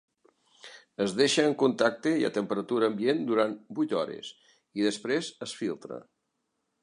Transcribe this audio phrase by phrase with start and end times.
[1.03, 4.33] Es deixa en contacte i a temperatura ambient durant vuit hores
[4.81, 6.01] i després es filtra.